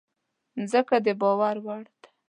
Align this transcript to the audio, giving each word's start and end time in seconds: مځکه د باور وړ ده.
مځکه 0.59 0.97
د 1.05 1.07
باور 1.21 1.55
وړ 1.65 1.83
ده. 2.01 2.09